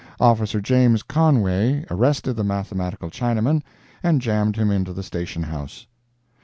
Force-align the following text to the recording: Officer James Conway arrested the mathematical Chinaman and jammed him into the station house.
Officer 0.19 0.59
James 0.59 1.03
Conway 1.03 1.85
arrested 1.91 2.35
the 2.35 2.43
mathematical 2.43 3.11
Chinaman 3.11 3.61
and 4.01 4.19
jammed 4.19 4.55
him 4.55 4.71
into 4.71 4.93
the 4.93 5.03
station 5.03 5.43
house. 5.43 5.85